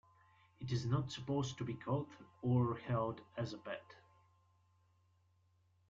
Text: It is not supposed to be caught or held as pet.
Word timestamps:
It 0.59 0.71
is 0.71 0.87
not 0.87 1.11
supposed 1.11 1.59
to 1.59 1.63
be 1.63 1.75
caught 1.75 2.09
or 2.41 2.77
held 2.87 3.21
as 3.37 3.53
pet. 3.53 3.83